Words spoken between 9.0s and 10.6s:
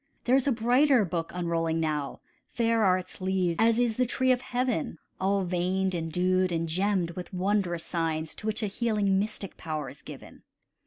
mystic power is given.